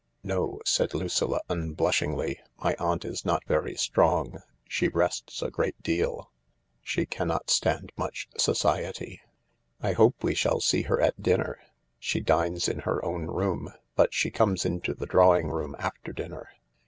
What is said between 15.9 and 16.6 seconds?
dinner."